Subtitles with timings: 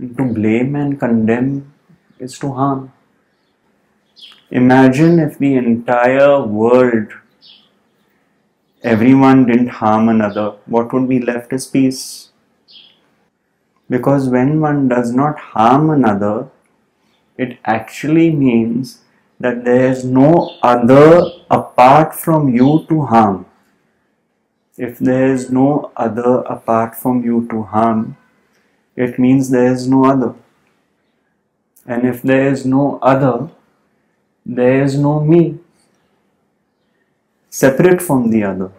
[0.00, 1.74] To blame and condemn
[2.20, 2.92] is to harm.
[4.48, 7.08] Imagine if the entire world,
[8.84, 12.28] everyone didn't harm another, what would be left is peace.
[13.90, 16.48] Because when one does not harm another,
[17.36, 19.00] it actually means
[19.40, 23.46] that there is no other apart from you to harm.
[24.76, 28.16] If there is no other apart from you to harm,
[29.06, 30.34] it means there is no other.
[31.86, 33.48] And if there is no other,
[34.44, 35.58] there is no me
[37.48, 38.72] separate from the other.